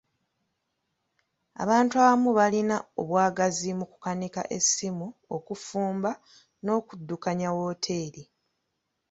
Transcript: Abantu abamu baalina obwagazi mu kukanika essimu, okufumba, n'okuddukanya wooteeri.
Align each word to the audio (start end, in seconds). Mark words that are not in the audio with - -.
Abantu 1.63 1.93
abamu 2.03 2.29
baalina 2.37 2.77
obwagazi 3.01 3.69
mu 3.79 3.85
kukanika 3.91 4.41
essimu, 4.57 5.07
okufumba, 5.35 6.11
n'okuddukanya 6.63 7.49
wooteeri. 7.57 8.23